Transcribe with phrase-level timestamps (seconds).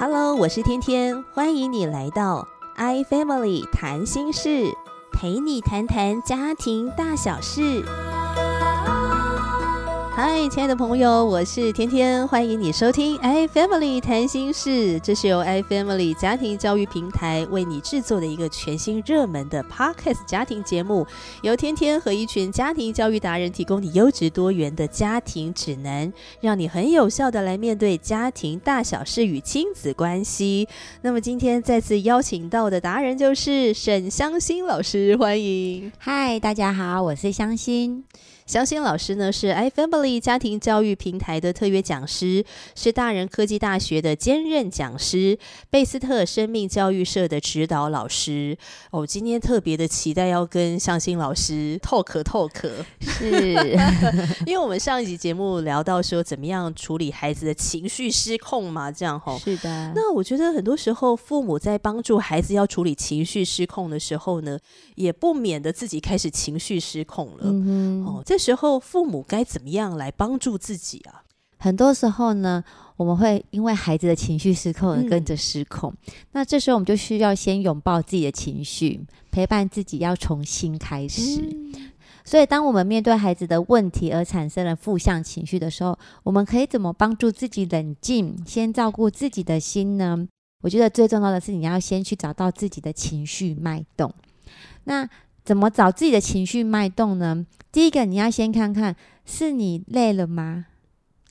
[0.00, 4.72] Hello，我是天天，欢迎你来到 i Family 谈心事，
[5.10, 7.84] 陪你谈谈家庭大小事。
[10.20, 14.98] 嗨，亲爱的朋友，我是天天，欢迎你收听 i Family 谈心事。
[14.98, 21.06] 这是由 i Family 家庭教育平台为你制作的一个全新热门的 Podcast 家庭节目，
[21.42, 30.66] 由天天和一群家庭教育达人提供你优质多元的家庭指南，让你很有效的来面对家庭大小事与亲子关系。
[31.02, 35.92] 那么今天再次邀请到的达人就是沈香欣老师，欢迎。
[35.96, 38.02] 嗨，大家好，我是香欣。
[38.48, 42.42] 香欣老师呢是 iFamily 家庭教育平台的特约讲师，
[42.74, 45.38] 是大人科技大学的兼任讲师，
[45.68, 48.56] 贝斯特生命教育社的指导老师。
[48.90, 52.70] 哦，今天特别的期待要跟香欣老师 talk talk，
[53.02, 53.78] 是
[54.46, 59.38] 因为我们上一集节目聊到说怎么样处理孩子的情绪失控嘛，这样吼。
[59.38, 59.92] 是的。
[59.94, 64.58] 那我觉得很多时候父母在帮助孩子要处理情绪失控的时候呢，
[64.94, 67.40] 也不免的自己开始情绪失控了。
[67.42, 71.22] 嗯哦，这时候父母该怎么样来帮助自己啊？
[71.58, 72.62] 很多时候呢，
[72.96, 75.92] 我们会因为孩子的情绪失控而跟着失控。
[76.30, 81.42] 那这时候我们就需要先拥抱自己的情绪，陪伴自己，要重新开始。
[82.24, 90.28] 所以，当我们面对孩子的问题而产生了负向情绪的时候，我们可以怎么帮助自己冷静，先照顾自己的心呢？
[90.62, 94.12] 我觉得最重要的是，你要先去找到自己的情绪脉动。
[94.84, 95.08] 那
[95.48, 97.46] 怎么找自己的情绪脉动呢？
[97.72, 100.66] 第一个，你要先看看是你累了吗？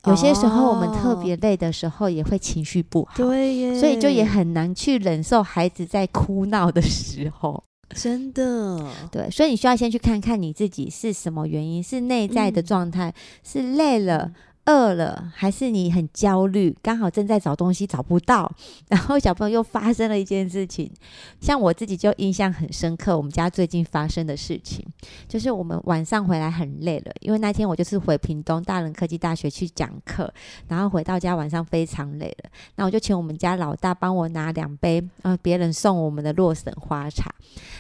[0.06, 7.64] 有些时候我们特别累的时候，也会情绪不好，对耶，所以就也很难去忍受孩子在哭闹的时候。
[7.92, 14.32] 真的，对，所以你需要先去看看你自己是什么原因，是内在的状态，是累了。
[14.68, 16.76] 饿了，还是你很焦虑？
[16.82, 18.52] 刚好正在找东西找不到，
[18.90, 20.92] 然后小朋友又发生了一件事情，
[21.40, 23.16] 像我自己就印象很深刻。
[23.16, 24.86] 我们家最近发生的事情，
[25.28, 30.32] 就是我们晚上回来很累了，因为那天我就是回屏东大人科技大学去讲课，
[30.68, 37.34] 然后回到家晚上非常累了，那我就请我们家老大帮我拿两杯呃别人送我们的洛神花茶，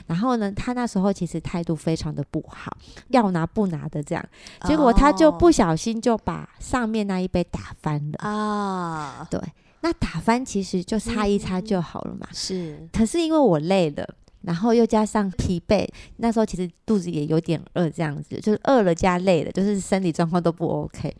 [0.05, 2.75] 然后呢，他那时候其实态度非常的不好，
[3.09, 4.25] 要拿不拿的这样，
[4.63, 9.27] 结果他就不小心就把上上面那一杯打翻了啊！
[9.29, 9.39] 对，
[9.81, 12.27] 那打翻其实就擦一擦就好了嘛。
[12.31, 14.07] 是，可是因为我累了，
[14.41, 21.15] 然后又加上疲惫，那时候其实肚子也有点饿，这样子就是饿了加累了，就是身体状况都不 OK。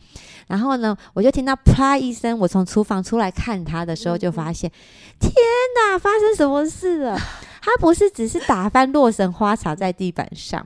[0.48, 4.72] 然后呢，我就听到啪一声，我从厨房出来看他的时候，就发现，
[5.20, 5.34] 天
[5.76, 7.18] 哪，发生什么事了？
[7.62, 10.66] 他不是只是打翻洛神花洒在地板上。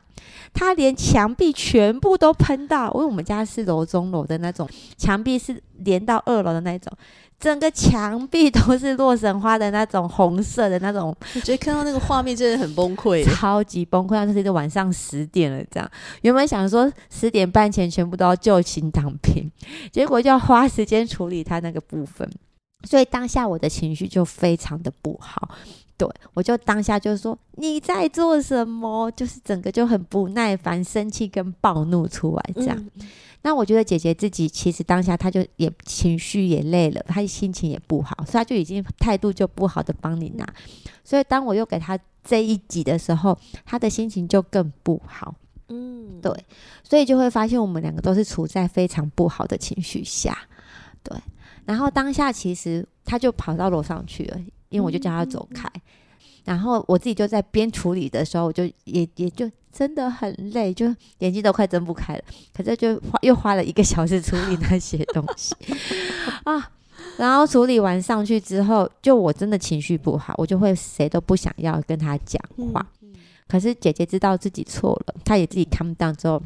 [0.53, 6.92] 他连墙壁全部都喷到，因为我们家是楼中楼的那种，墙壁是连到二楼的那种，
[7.40, 11.16] 整个墙壁都是洛神花的那种红色的那种。
[11.36, 14.25] 我觉得看到那个画面真的很崩溃，超级崩溃。
[14.25, 15.91] 那是一个晚上十点了，这样
[16.22, 19.50] 原本想说十点半前全部都要就寝躺平，
[19.91, 22.30] 结果就要花时间处理他那个部分，
[22.84, 25.50] 所以当下我的情绪就非常的不好。
[26.02, 32.90] 对，我就当下就说你在做什么，就是整个就很不耐烦、生气跟暴怒出来这样。
[33.44, 40.54] 那我觉得姐姐自己其实当下她就也情绪也累了，她心情也不好，所以她就已经态度就不好的帮你拿。
[41.04, 45.36] 所以当我又给她这一集的时候，她的心情就更不好。
[45.68, 46.34] 嗯，对，
[46.84, 50.36] 所以就会发现我们两个都是处在非常不好的情绪下。
[51.04, 51.16] 对，
[51.66, 54.42] 然后当下其实她就跑到楼上去了。
[54.72, 55.70] 因为我就叫他走开，
[56.44, 60.88] 然后我自己就在边处理的时候，我就也也就真的很累，就
[61.20, 62.24] 眼睛都快睁不开了。
[62.54, 65.56] 可是就花又花了一个小时处理那些东西
[66.46, 66.72] 啊，
[67.18, 72.42] 然后处理完上去之后，就我真的情绪不好，我就会谁都不想要跟他讲
[72.74, 72.86] 话。
[73.48, 76.42] 可是姐姐知道自己错了，她也自己 calm down 之后，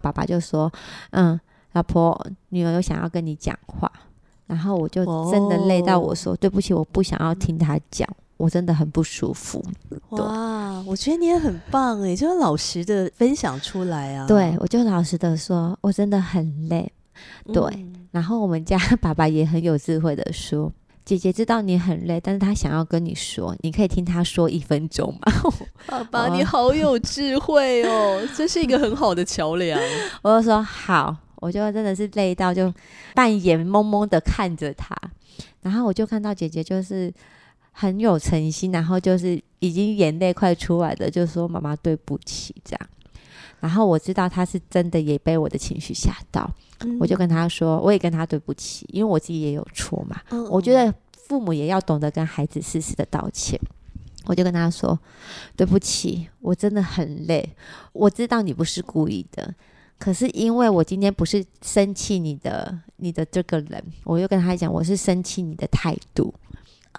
[0.00, 0.72] 爸爸就说
[1.12, 1.38] ：“嗯，
[1.72, 3.92] 老婆，女儿有想要跟你讲话。”
[4.46, 9.64] 然后我就真的累到我说对不起，我不想要听他讲，我真的很不舒服。
[10.10, 14.26] 哇，我觉得你也很棒哎，就老实的分享出来啊。
[14.26, 16.92] 对，我就老实的说，我真的很累。
[17.52, 17.62] 对，
[18.10, 20.70] 然后我们家 爸爸也很有智慧的说，
[21.04, 25.32] 姐姐知道你很累，但是他想要跟你说，你可以听他说一分钟吗？
[25.88, 29.80] 爸爸，你好有智慧哦，这是一个很好的桥梁。
[30.22, 31.16] 我就说好。
[31.36, 32.72] 我就真的是累到就
[33.14, 34.96] 半眼蒙蒙的看着他，
[35.62, 37.12] 然后我就看到姐姐就是
[37.72, 42.88] 很有诚心，然后就是已经眼泪快出来了，就说妈妈对不起这样。
[43.60, 46.50] 然后我知道他是真的也被我的情绪吓到，
[47.00, 50.20] 我就跟他说，我也跟他对不起，因为我自己也有错嘛。
[50.50, 53.58] 我觉得父母也要懂得跟孩子适时的道歉。
[54.26, 54.98] 我就跟他说
[55.54, 57.48] ：“对不起，我真的很累。
[57.92, 59.54] 我知道你不是故意的，
[59.98, 66.32] 可是因为我今天不是生气你的，你的这个人，我就跟他讲，我是生气你的态度。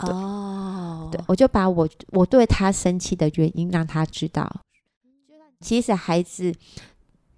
[0.01, 4.47] 哦，对，我就把我我对他生气的原因让他知道。
[5.59, 6.53] 其实孩子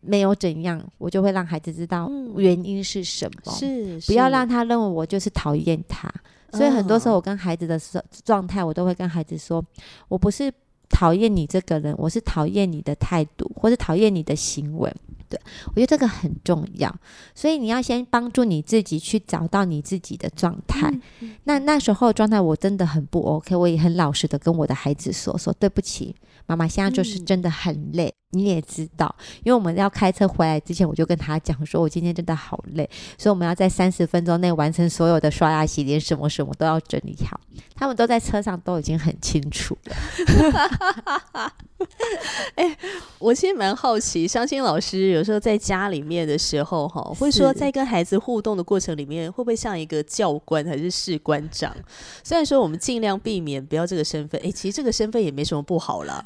[0.01, 6.11] 没有怎样，我就会让孩子知道嗯原因是什么，是不要让他认为我就是讨厌他。
[6.51, 9.63] 所以很多时候，哦我跟孩子的时状态，我都会跟孩子说，
[10.07, 10.51] 我不是
[10.89, 14.93] 讨厌你这个人，我是讨厌你的态度，或是讨厌你的行为。
[15.29, 16.93] 对我觉得这个很重要，
[17.35, 20.91] 所以你要先帮助你自己去找到你自己的状态。
[21.21, 26.15] 嗯那那时候的状态我真的很不 OK，我也很老实的跟我的孩子说说对不起，
[26.45, 37.39] 妈妈现在就是嗯真的很累，你也知道，因为我们要开车回来之前，我就跟他讲说，我今天真的好累，所以我们要在三十分钟内完成所有的刷牙、洗脸，什么什么都要整理好。
[37.75, 41.53] 他们都在车上都已经很清楚了。
[43.19, 51.75] 我其实蛮好奇，相亲老师有时候在家里面的时候，哈，会说在跟孩子互动的过程里面，会不会像一个教官还是士官长？
[52.23, 56.23] 虽然说我们尽量避免不要这个身份，哎，其实这个身份也没什么不好啦，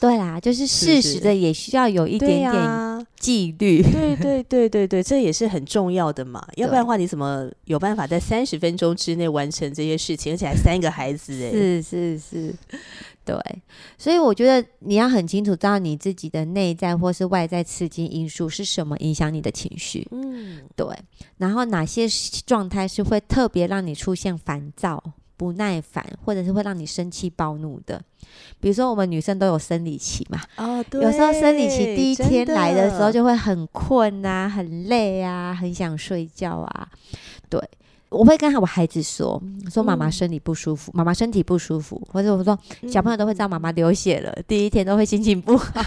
[0.00, 3.82] 对啦，就是是适时的也需要有一点点纪律。
[3.82, 11.50] 对对对对对，这也是很重要的嘛，要不然的话，你怎么有办法在三十分钟之内完成这些事情，而且还三个孩子哎？
[11.50, 12.54] 是是是，
[13.28, 13.62] 对，
[13.98, 20.86] 所以我觉得你要很清楚知道你自己的内在或是外在刺激因素是什么影响你的情绪，嗯，对，
[21.36, 22.08] 然后哪些
[22.46, 25.02] 状态是会特别让你出现烦躁、
[25.36, 28.02] 不耐烦，或者是会让你生气、暴怒的。
[28.60, 36.88] 比如说，我们女生都有生理期嘛，哦，对，有时候生理期第一天来的时候就会很困啊、很累啊、很想睡觉啊。
[37.50, 37.60] 对，
[38.10, 39.40] 我会跟我孩子说，
[39.70, 42.58] 说妈妈嗯身体不舒服，妈妈身体不舒服，或者我说
[42.90, 45.80] 小朋友都会知道妈妈流血了，第一天都会心情不好。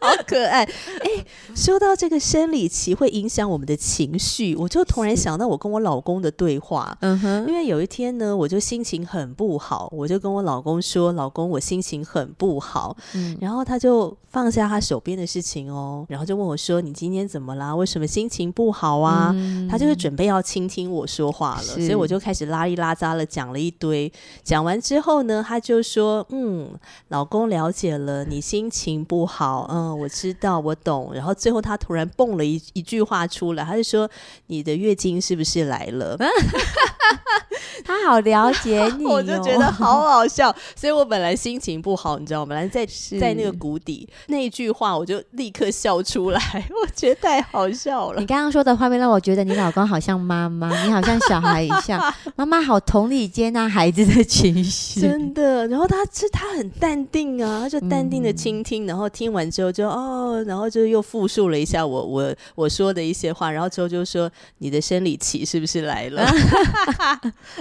[0.00, 0.62] 好可爱。
[0.64, 1.24] 哎，
[1.54, 6.96] 说到这个生理期会影响我们的情绪，我就突然想到我跟我老公的对话。
[7.00, 17.74] 嗯哼，因为有一天呢，我就心情很不好，我就跟我老公说：“老公，我心情很不好。”嗯，然后他就放下他手边的事情哦，然后就问我说：“你今天怎么啦？
[17.74, 24.10] 为什么心情不好啊？”嗯他就是准备要倾听我说话了，所以我就开始拉里拉扎了讲了一堆。
[24.42, 26.70] 讲完之后呢，他就说：“嗯，
[27.08, 34.08] 老公了解了，你心情不好，嗯，我知道，我懂。”然后最后他突然蹦了一一句话出来，他就说
[34.48, 36.16] ：“你的月经是不是来了？”
[37.84, 42.50] 他好了解 你、哦，我就觉得好好笑，所以我本来心情不好，你知道吗？
[42.50, 42.86] 本来在
[43.20, 46.40] 在那个谷底，那一句话我就立刻笑出来，
[46.70, 48.26] 我觉得太好笑了你。
[48.26, 55.00] 刚刚说的画面让我觉得你老公好像妈妈，你好像小孩一样，妈妈好同理接纳孩子的情绪。
[55.00, 66.26] 真的，然后他是他很淡定啊，他就淡定的嗯倾听，然后听完之后就哦，然后就又复述了一下我我我说的一些话，然后之后就说你的生理期是不是来了？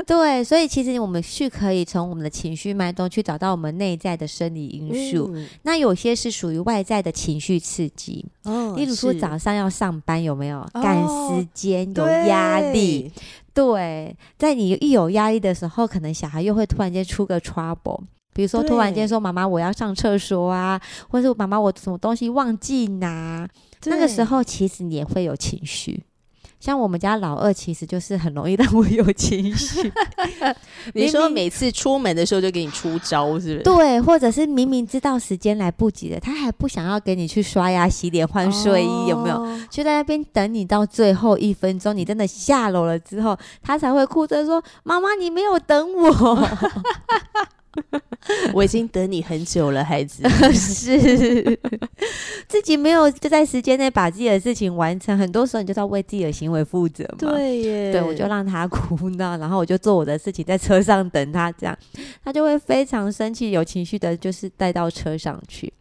[0.08, 5.30] 对，所以其实我们是可以从我们的情绪脉动去找到我们内在的生理因素。
[5.36, 13.12] 嗯那有些是属于外在的情绪刺激，哦例如说早上要上班有没有哦赶时间、有压力？
[13.54, 18.02] 对，在你一有压力的时候，可能小孩又会突然间出个 trouble。
[18.34, 20.80] 比如说，突然间对说：“妈妈，我要上厕所啊！”
[21.10, 23.50] 或者是“妈妈，我什么东西忘记拿。”
[23.86, 26.04] 那个时候，其实你也会有情绪。
[26.60, 29.92] 像我们家老二，其实就是很容易让我有情绪。
[30.94, 33.64] 你说每次出门的时候就给你出招，是不是？
[33.64, 39.36] 对，或者是明明知道时间来不及了，他还不想要给你去刷牙、洗脸、换睡衣，有没有？
[39.38, 39.62] 哦？
[39.70, 46.50] 就在那边等你到最后一分钟，你真的下楼了之后，他才会哭着说：“妈妈，你没有等我。
[48.54, 50.24] 我已经等你很久了，孩子。
[50.54, 51.60] ”是
[52.48, 57.18] 自己没有就在时间内把自己的事情完成，很多时候你就是要为自己的行为负责嘛。
[57.20, 61.78] 对耶，对，我就让他哭闹，然后我就做我的事情，在车上等他，这样
[62.24, 65.72] 他就会非常生气、有情绪的，就是带到车上去。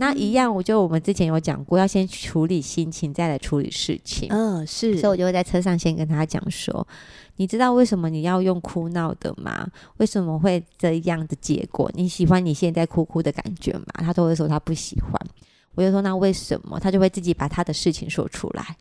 [0.00, 4.30] 那一样，我就我们之前有讲过，要先处理心情，再来处理事情。
[4.30, 6.88] 嗯是，所以我就会在车上先跟他讲说，
[7.36, 9.68] 你知道为什么你要用哭闹的吗？
[9.98, 11.90] 为什么会这样的结果？
[11.94, 13.84] 你喜欢你现在哭哭的感觉吗？
[13.98, 15.12] 他都会说他不喜欢。
[15.74, 16.80] 我就说那为什么？
[16.80, 18.74] 他就会自己把他的事情说出来。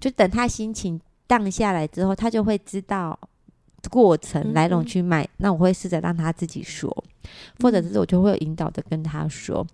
[0.00, 3.16] 就等他心情荡下来之后，他就会知道
[3.88, 5.28] 过程嗯来龙嗯去脉。
[5.36, 7.04] 那我会试着让他自己说，
[7.60, 9.64] 或者是我就会引导的跟他说，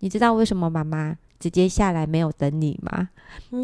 [0.00, 3.08] 你知道为什么妈妈直接下来没有等你吗？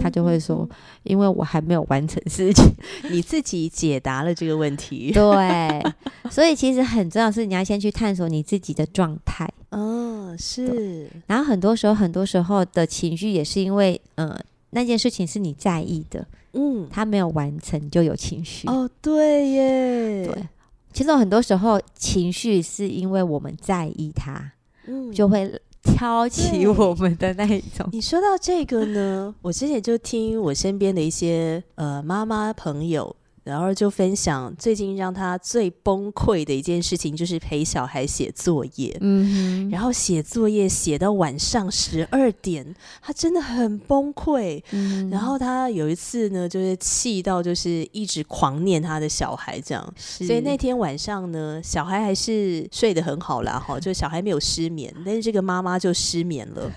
[0.00, 0.68] 他就会说，
[1.02, 2.64] 因为我还没有完成事情。
[3.02, 5.10] 嗯 你自己解答了这个问题。
[5.14, 5.82] 对，
[6.30, 9.48] 所以其实很重要是你要先去探索你自己的状态。
[9.70, 14.38] 嗯，是，然后很多时候，很多时候的情绪也是因为，呃，
[14.70, 18.68] 那件事情是你在意的，嗯，他没有完成就有情绪。
[18.68, 20.48] 哦，对耶，对，
[20.92, 24.52] 其实很多时候情绪是因为我们在意他，
[24.86, 27.88] 嗯就会挑起我们的那一种。
[27.92, 33.14] 你说到这个呢，我之前就听我身边的一些呃妈妈朋友，
[33.46, 38.96] 然后就分享最近让他最崩溃的一件事情，就是陪小孩写作业。
[39.00, 44.62] 嗯，然后写作业写到晚上十二点，他真的很崩溃。
[44.72, 49.94] 嗯然后他有一次呢，就是气到就是一直狂念他的小孩这样。
[49.96, 56.70] 所所以那天晚上呢，小孩还是睡得很好啦，哈，就小孩没有失眠，但是这个妈妈就失眠了。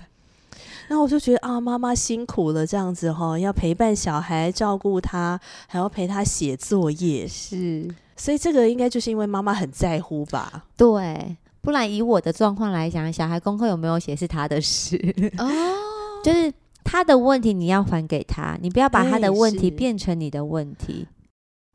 [0.89, 10.65] 然后我就觉得啊，妈妈辛苦了，这样子哈，要陪伴小孩，照顾他，还要陪他写作业，是所以这个应该就是因为妈妈很在乎吧？
[10.75, 14.97] 对，不然以我的状况来讲，小孩功课有没有写是他的事，
[15.37, 15.47] 哦，
[16.25, 16.51] 就是
[16.83, 21.07] 他的问题你要还给他，你不要把他的问题变成你的问题。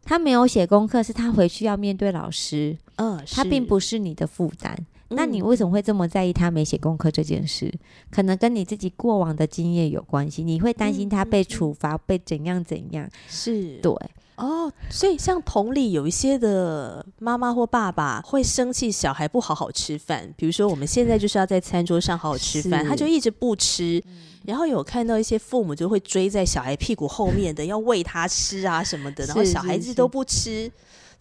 [0.02, 4.76] 他没有写功课，是他回去要面对老师，嗯，他并不是你的负担。
[5.14, 7.72] 那你嗯为什么会这么在意他没写功课这件事？
[8.10, 10.42] 可能跟你自己过往的经验有关系。
[10.42, 13.08] 你会担心他被处罚，被怎样怎样？
[13.28, 13.92] 是对，
[14.36, 24.02] 哦，所以像同理，有一些的妈妈或爸爸会生气小孩不好好吃饭，比如说我们现在就是要在餐桌上好好吃饭，他就一直不吃，
[24.44, 30.70] 然后有看到一些父母就会追在小孩屁股后面的，要喂他吃啊什么的，然后小孩子都不吃。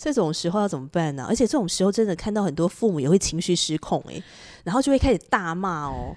[0.04, 1.26] 这种时候要怎么办呢？
[1.30, 4.22] 而且这种时候真的看到很多父母也会情绪失控诶、
[4.66, 6.14] 然后就会开始大骂哦。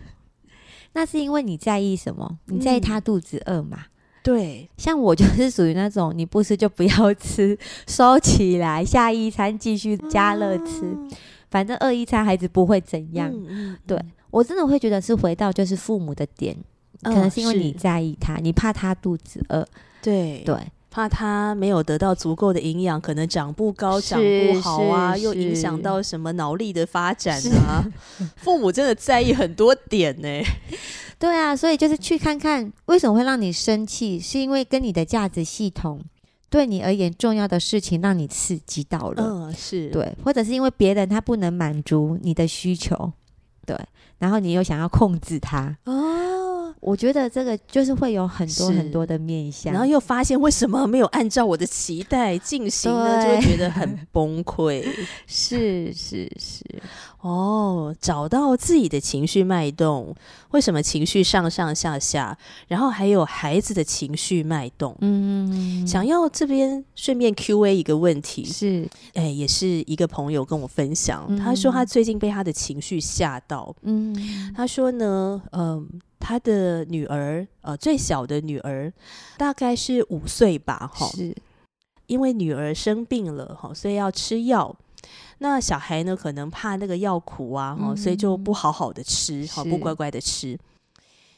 [0.94, 2.38] 那是因为你在意什么？
[2.46, 3.84] 你在意嗯他肚子饿嘛？
[4.24, 11.08] 对，像我就是属于那种你不吃就不要吃，收起来，下一餐继续加热吃，嗯
[11.48, 13.30] 反正饿一餐孩子不会怎样。
[13.32, 13.96] 嗯嗯对
[14.30, 16.56] 我真的会觉得是回到就是父母的点，
[17.02, 19.64] 可能嗯是因为你在意他，你怕他肚子饿，
[20.02, 20.56] 对对，
[20.96, 27.84] 怕他没有得到足够的营养，可能长不高、长不好啊，又影响到什么脑力的发展啊。
[28.36, 30.42] 父母真的在意很多点呢、
[31.20, 36.00] 对啊，所以就是去看看为什么会让你生气，是因为跟你的价值系统
[36.48, 43.12] 对你而言重要的事情让你刺激到了，嗯，是，对，或者是因为别人他不能满足你的需求，
[43.66, 43.78] 对，
[44.16, 46.25] 然后你又想要控制他，哦，
[46.86, 53.20] 我觉得这个就是会有很多很多的面向，然后又发现为什么没有按照我的期待进行呢？
[53.24, 54.86] 就会觉得很崩溃。
[55.26, 56.64] 是是是，
[57.22, 60.14] 哦，找到自己的情绪脉动，
[60.52, 62.38] 为什么情绪上上下下，
[62.68, 64.96] 然后还有孩子的情绪脉动。
[65.00, 73.74] 嗯，想要这边顺便 Q&A 一个问题，是，哎，也是一个朋友跟我分享，他说他最近被他的情绪吓到。
[73.82, 74.14] 嗯
[74.54, 75.84] 他说呢，嗯、
[76.18, 78.92] 他的女儿，呃，最小的女儿
[79.36, 81.34] 大概是五岁吧，哈，是，
[82.06, 84.74] 因为女儿生病了，哈，所以要吃药。
[85.38, 90.58] 那小孩呢，可能怕那个药苦啊，哈、所以就不好好的吃，哈、不乖乖的吃。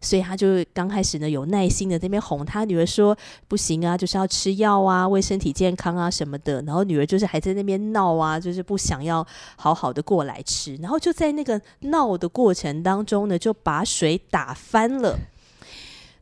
[0.01, 3.17] 所以他就刚开始呢，有耐心的那边哄他女儿说
[3.49, 9.27] ：“不行啊，就是要吃药啊，为身体健康啊什么的。”然后女儿就是还在那边闹啊，就是不想要
[9.57, 10.77] 好好的过来吃。
[10.77, 15.19] 然后就在那个闹的过程当中呢，就把水打翻了。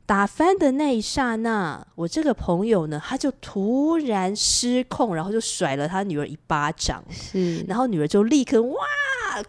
[0.06, 8.76] 打翻的那一刹那，我这个朋友呢，他就突然失控，然后就甩了他女儿一巴掌，是，然后女儿就立刻哇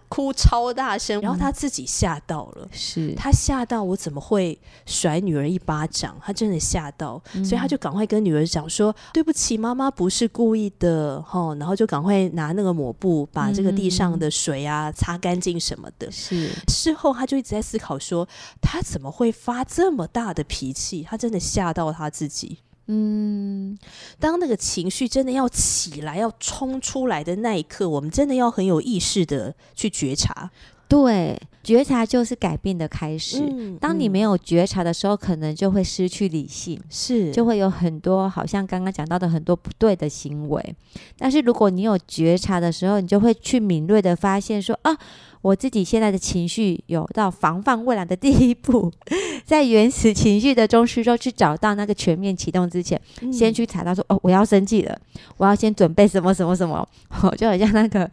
[0.09, 2.67] 哭超大声，然后他自己吓到了。
[2.71, 6.17] 是，他吓到我怎么会甩女儿一巴掌？
[6.23, 16.11] 他真的吓到，所以他就赶快跟女儿讲说：“对不起，妈妈不是故意的。”吼，然后就赶快拿那个抹布把这个地上的水啊擦干净什么的。
[16.11, 18.27] 是，事后他就一直在思考说，
[18.61, 21.03] 他怎么会发这么大的脾气？
[21.03, 22.59] 他真的吓到他自己。
[22.87, 23.77] 嗯，
[24.19, 30.49] 当那个情绪真的要起来、要冲出来的那一刻，我们真的要很有意识的去觉察。
[30.89, 33.43] 对，觉察就是改变的开始。
[33.45, 40.75] 嗯当你没有觉察的时候，可能就会失去理性，是就会有很多好像刚刚讲到的很多不对的行为。
[41.17, 44.97] 但是如果你有觉察的时候，你就会去敏锐的发现说啊，
[45.41, 48.91] 我自己现在的情绪有到防范未来的第一步，
[49.45, 52.99] 在原始情绪的中枢中去找到那个全面启动之前，
[53.31, 54.97] 先去踩到说哦，我要生气了，
[55.37, 56.87] 我要先准备什么什么什么，
[57.37, 58.09] 就好像那个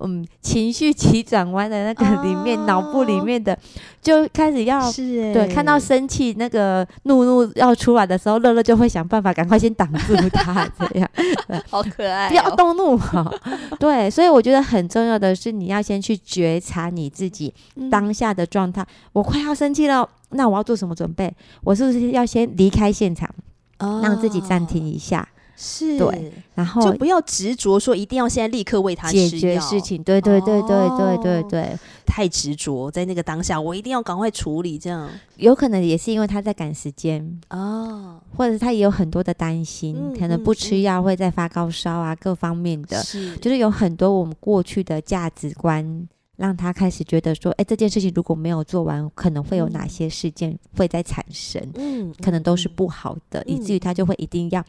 [0.00, 3.58] 嗯情绪急转弯的那个里面，脑部里面的
[4.00, 11.08] 就开始要对，看到生气那个怒怒要出来的时候，乐乐就会想办法赶快先挡住他，这样。
[11.68, 13.32] 好可爱哦，不要动怒哈。
[13.78, 18.84] 对，所以我觉得很重要的是，你要先去觉察你自己嗯当下的状态。
[19.12, 21.32] 我快要生气了，那我要做什么准备？
[21.62, 23.32] 我是不是要先离开现场，
[23.78, 30.02] 让自己暂停哦，一下，是对，然后就不要执着说一定要现在立刻为他解决事，情？
[30.02, 43.02] 对对对对对对哦对，太执着在那个当下，我一定要赶快处理这样有可能也是因为他在赶时间，哦，或者是他也有很多的担心，嗯可能不嗯吃药会再发高烧啊，各方面的。
[43.02, 46.06] 是就是有很多我们过去的价值观，
[46.36, 49.88] 让他开始觉得说，哎，这件事情如果没有做完，可能会有哪嗯。
[49.88, 52.72] 些事件会再产生，嗯可能都是嗯。
[52.76, 54.64] 不好的，嗯以至于他就会一定要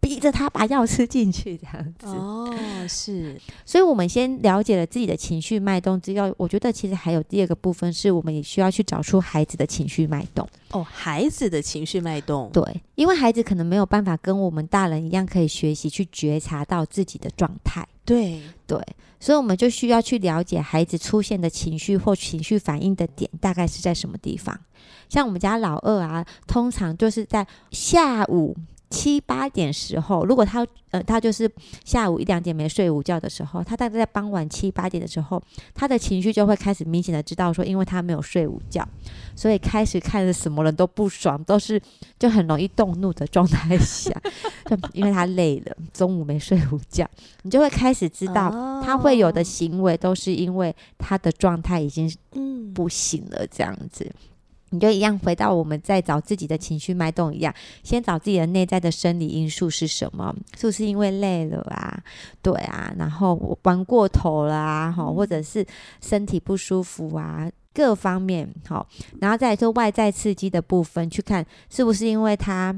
[0.00, 2.06] 逼着他把药吃进去这样子。
[2.06, 2.54] 哦，
[2.88, 10.48] 是所以，我们先了解了自己的情绪脉动之后，我觉得其实还有第二个部分，是我们也需要去找出孩子的情绪脉动。
[10.70, 12.62] 哦，孩子的情绪脉动，对，
[12.94, 17.86] 因为孩子可能没有办法跟我们大人一样，可以学习去觉察到自己的状态。
[18.04, 18.80] 对，对，
[19.20, 24.58] 所以我们就需要去了解孩子出现的情绪或情绪反应的点大概是在什么地方。
[25.10, 28.56] 像我们家老二啊，通常就是在下午
[28.90, 31.50] 七八点时候，如果他呃他就是
[31.84, 35.42] 下午一两点没睡午觉的时候，他大概在傍晚七八点的时候，
[35.74, 38.86] 他的情绪就会开始明显的知道说，因为他没有睡午觉，
[39.36, 41.80] 所以开始看着什么人都不爽，都是
[42.18, 44.10] 就很容易动怒的状态下，
[44.64, 47.06] 就因为他累了，中午没睡午觉，
[47.42, 48.50] 你就会开始知道。
[48.82, 54.10] 他会有的哦行为都是因为他的状态已经嗯不行了，这样子。
[54.70, 60.34] 你就一样回到我们在找自己的情绪脉动一样，先找自己的内在的生理因素是什么？
[60.56, 62.02] 是不是因为累了啊？
[62.42, 65.66] 对啊，然后我玩过头了啊，哈，或者是
[66.00, 68.86] 身体不舒服啊，各方面好，
[69.20, 72.74] 然后再来说外在刺激的部分，去看是不是因为他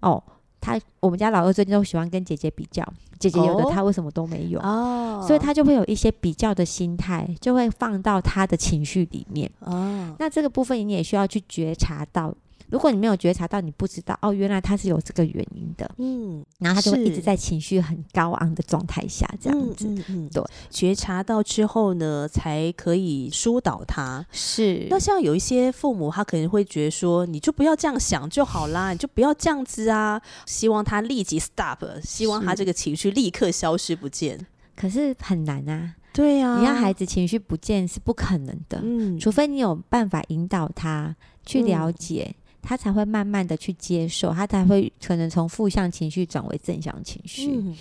[0.00, 0.22] 哦，
[0.62, 2.82] 他我们家老二最近都喜欢跟姐姐比较，
[3.18, 4.60] 姐姐有的哦他为什么都没有？
[4.60, 9.50] 哦，所以他就会有一些比较的心态，就会放到他的情绪里面。
[9.58, 12.32] 哦，那这个部分你也需要去觉察到。
[12.72, 19.86] 如果你没有觉察到，你不知道哦，原来他是有这个原因的，嗯，然后他就会一直在情绪很高昂的状态下这样子。
[19.86, 24.24] 嗯嗯嗯对，觉察到之后呢，才可以疏导他。
[24.32, 24.86] 是。
[24.88, 32.62] 那像有一些父母，他可能会觉得说，你就不要这样想就好啦，你就不要这样子啊，希望他立即 stop，希望他是。
[32.62, 34.46] 这个情绪立刻消失不见。
[34.76, 42.32] 可是很难啊，对呀、你让孩子情绪不见是不可能的，嗯，除非你有办法引导他去了嗯解。
[42.62, 47.50] 他才会慢慢的去接受，他才会可能从负向情绪转为正向情绪。
[47.56, 47.76] 嗯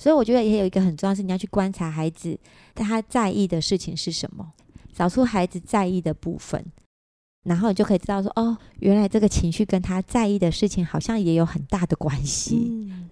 [0.00, 2.38] 所以我觉得也有一个很重要的是，你要去观察孩子
[2.72, 4.52] 他在意的事情是什么，
[4.94, 6.64] 找出孩子在意的部分，
[7.42, 12.68] 然后你就可以知道说，哦，原来这个情绪跟他在意的事情好像也有很大的关系。
[12.70, 13.10] 嗯。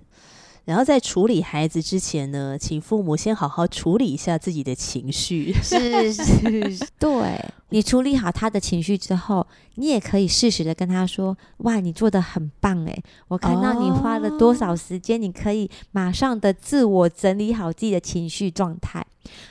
[0.65, 5.53] 然后在处理孩子之前呢，请父母先好好处理一下自己的情绪。
[5.55, 19.05] 是是， 对你处理好他的情绪之后，你也可以适时的跟他说：“哇，你做的很棒诶，我看到你花了多少时间，你可以马上的自我整理好自己的情绪状态。”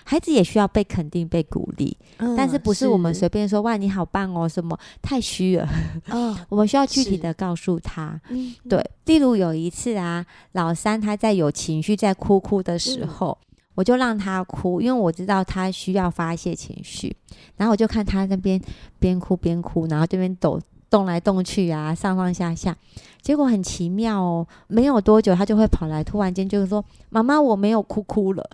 [0.05, 1.97] 孩子也需要被肯定、被鼓励，
[2.37, 5.67] 但是不是我们随便说“哇，你好棒哦”什么太虚了。
[6.07, 8.19] 嗯我们需要具体的告诉他。
[8.29, 13.37] 嗯对，例如有一次啊，老三他在有情绪在哭哭的时嗯候，
[13.75, 17.15] 我就让他哭，因为我知道他需要发泄情绪，
[17.57, 18.59] 然后我就看他那边
[18.97, 20.59] 边哭边哭，然后这边抖。
[20.87, 22.73] 动来动去啊，上上下下，
[23.19, 28.49] 结果很奇妙哦，没有多久他就会跑来，突然间就是说：“妈妈，我没有哭哭了。”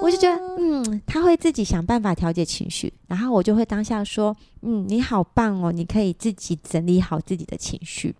[0.00, 8.14] 我就觉得，嗯，他会自己想办法调节情绪，然后我就会当下说，嗯，你好棒哦，你可以自己整理好自己的情绪。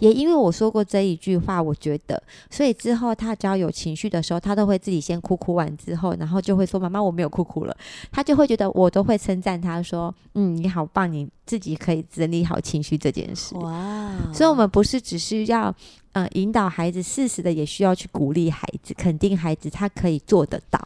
[0.00, 7.76] 也因为我说过这一句话，我觉得，所以之后他只要有情绪的时候，他都会自己先哭哭完之后，然后就会说：“妈妈，我没有哭哭了。”
[8.10, 15.74] 他就会觉得我都会称赞他说：“嗯，你好棒，你自己可以整理好情绪这件事。”哇，所以，我们不是只是要
[16.12, 20.80] 呃引导孩子，适时的也需要去鼓励孩子，肯定孩子他可以做得到。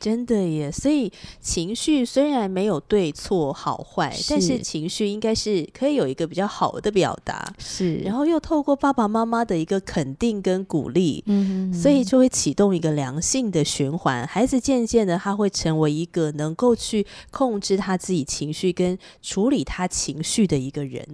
[0.00, 0.70] 真的耶！
[0.70, 14.26] 所以情绪虽然没有对错好坏，但是是情绪应该是可以有一个比较好的表达，是然后又透过爸爸妈妈的一个肯定跟鼓励，嗯嗯所以就会启动一个良性的循环。
[14.26, 21.04] 孩子渐渐的，他会成为一个能够去控制他自己情绪跟处理他情绪的一个人。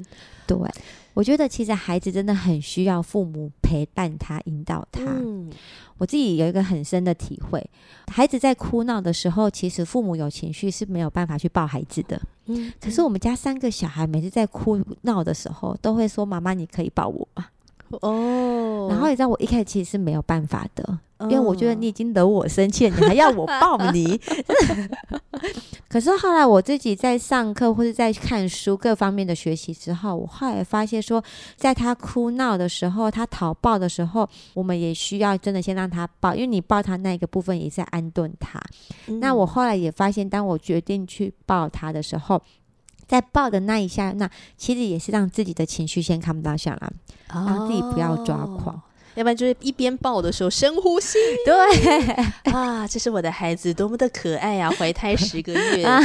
[0.47, 0.59] 对，
[1.15, 5.03] 我觉得其实孩子真的很需要父母陪伴他、引导他。
[5.05, 5.49] 嗯，
[5.97, 7.65] 我自己有一个很深的体会，
[8.09, 12.21] 孩子在哭闹的时候，其实父母有情绪是没有办法去抱孩子的。
[12.47, 17.47] 嗯，可是我们家三个小孩每次在哭闹的时候，都会说：“妈妈，你可以抱我吗？”
[18.03, 24.21] 哦，然后你知道，我一开始其实是没有办法的，因因为我觉得你已经惹我生气了，你还要我抱你。
[25.89, 31.23] 可是后来我自己在上课或者在看书各方面的学习之后，我后来发现说，
[31.57, 38.61] 在他哭闹的时候，他讨抱的时候，我们也需要真的先让他抱，因为你抱他那个部分也在安顿他。
[39.07, 42.43] 嗯那我后来也发现，当我决定去抱他的时候。
[43.07, 46.91] 在抱的那一下，那其实也是让自己的情绪先看不到下来，
[47.29, 48.83] 让自己不要抓狂哦。
[49.15, 52.11] 要不然就是一边抱的时候深呼吸对，
[52.53, 54.71] 啊，这是我的孩子多么的可爱啊！
[54.73, 56.01] 怀胎十个月 啊，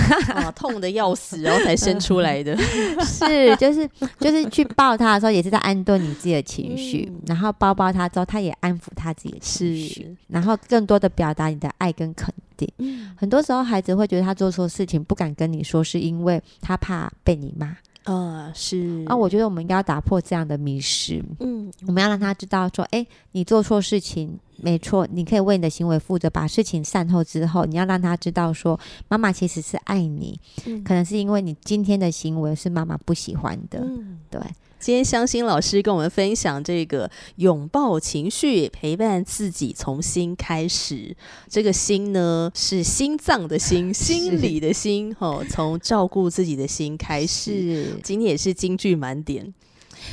[0.55, 2.55] 痛的要死，然后才生出来的。
[3.03, 12.67] 是，就是就是去抱他的时候，也是在安顿你自己的情绪，嗯然后抱抱他之后，他也安抚他自己的情绪，是，然后更多的表达你的爱跟肯定。
[12.77, 19.15] 嗯很多时候，孩子会觉得他做错事情不敢跟你说，是因为他怕被你骂啊，是啊。
[19.15, 24.39] 我觉得我们应该要打破这样的迷失，嗯我们要让他知道说，哎，你做错事情。
[24.61, 26.29] 没错，你可以为你的行为负责。
[26.29, 33.79] 把事情善后之后，你要让他知道说，妈妈其实是爱你，嗯可能是因为你今天的行为是妈妈不喜欢的。
[33.79, 34.41] 嗯对，
[34.79, 41.15] 今天香心老师跟我们分享这个拥抱情绪，陪伴自己从心开始。
[41.49, 47.99] 这个心呢，是心脏的心， 心理的心，哦，从照顾自己的心开始。
[48.01, 49.53] 今天也是金句满点。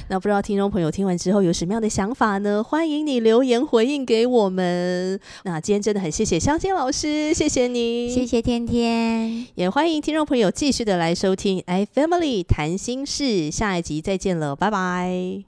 [0.09, 2.62] 那不知道听众朋友听完之后有什么样的想法呢？
[2.62, 5.20] 欢迎你留言回应给我们。
[5.44, 9.46] 那今天真的很谢谢香心老师，谢谢你，谢谢天天。
[9.55, 15.44] 也欢迎听众朋友继续的来收听《i Family 谈心事》，下一集再见了，拜拜。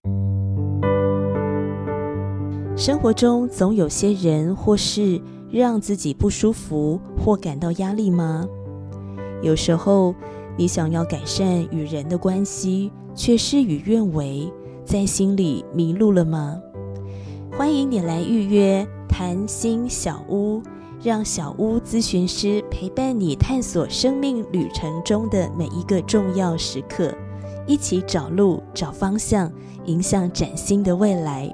[2.77, 5.21] 生活中总有些人或事
[5.51, 8.47] 让自己不舒服或感到压力吗？
[9.43, 10.15] 有时候
[10.59, 14.53] 你想要改善与人的关系，却事与愿违，
[14.85, 16.61] 在心里迷路了吗？
[17.57, 20.61] 欢迎你来预约谈心小屋。
[21.01, 27.15] 让小屋咨询师陪伴你探索生命旅程中的每一个重要时刻，
[27.69, 29.49] 一起找路、找方向，
[29.85, 31.49] 迎向崭新的未来。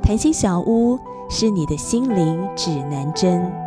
[0.00, 0.96] 谈心小屋
[1.28, 3.65] 是你的心灵指南针。